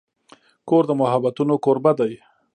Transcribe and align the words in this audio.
کور 0.69 0.83
د 0.87 0.91
محبتونو 1.01 1.55
کوربه 1.65 1.91
دی. 1.99 2.13